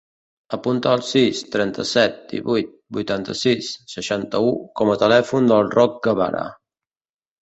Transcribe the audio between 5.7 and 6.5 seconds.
Roc Guevara.